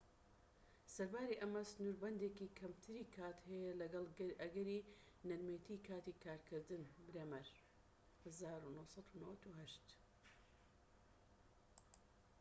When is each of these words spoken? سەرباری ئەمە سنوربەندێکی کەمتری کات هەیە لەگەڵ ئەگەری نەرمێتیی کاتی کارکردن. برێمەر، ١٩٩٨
سەرباری 0.93 1.39
ئەمە 1.41 1.63
سنوربەندێکی 1.71 2.53
کەمتری 2.59 3.09
کات 3.15 3.37
هەیە 3.49 3.71
لەگەڵ 3.81 4.05
ئەگەری 4.41 4.79
نەرمێتیی 5.27 5.83
کاتی 5.87 6.19
کارکردن. 6.23 6.83
برێمەر، 7.07 7.47
١٩٩٨ 8.23 9.05